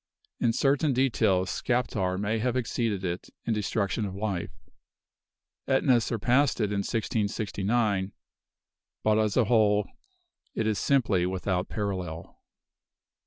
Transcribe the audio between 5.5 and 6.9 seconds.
Ætna surpassed it in